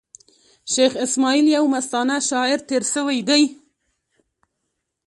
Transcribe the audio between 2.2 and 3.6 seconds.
شاعر تېر سوﺉ دﺉ.